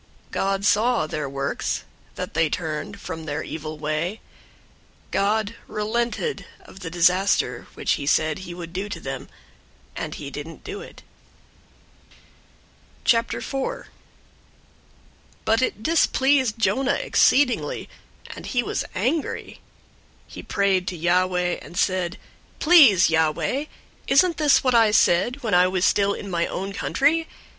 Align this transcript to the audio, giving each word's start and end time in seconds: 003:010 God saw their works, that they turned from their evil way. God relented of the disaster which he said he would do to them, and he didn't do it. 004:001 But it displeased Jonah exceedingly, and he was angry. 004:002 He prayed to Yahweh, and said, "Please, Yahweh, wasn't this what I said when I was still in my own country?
003:010 0.29 0.31
God 0.31 0.65
saw 0.65 1.05
their 1.05 1.29
works, 1.29 1.83
that 2.15 2.33
they 2.33 2.49
turned 2.49 2.99
from 2.99 3.25
their 3.25 3.43
evil 3.43 3.77
way. 3.77 4.19
God 5.11 5.53
relented 5.67 6.47
of 6.61 6.79
the 6.79 6.89
disaster 6.89 7.67
which 7.75 7.91
he 7.91 8.07
said 8.07 8.39
he 8.39 8.55
would 8.55 8.73
do 8.73 8.89
to 8.89 8.99
them, 8.99 9.29
and 9.95 10.15
he 10.15 10.31
didn't 10.31 10.63
do 10.63 10.81
it. 10.81 11.03
004:001 13.05 13.85
But 15.45 15.61
it 15.61 15.83
displeased 15.83 16.57
Jonah 16.57 16.93
exceedingly, 16.95 17.87
and 18.35 18.47
he 18.47 18.63
was 18.63 18.83
angry. 18.95 19.61
004:002 20.29 20.33
He 20.33 20.41
prayed 20.41 20.87
to 20.87 20.97
Yahweh, 20.97 21.59
and 21.61 21.77
said, 21.77 22.17
"Please, 22.57 23.11
Yahweh, 23.11 23.65
wasn't 24.09 24.37
this 24.37 24.63
what 24.63 24.73
I 24.73 24.89
said 24.89 25.43
when 25.43 25.53
I 25.53 25.67
was 25.67 25.85
still 25.85 26.15
in 26.15 26.27
my 26.31 26.47
own 26.47 26.73
country? 26.73 27.27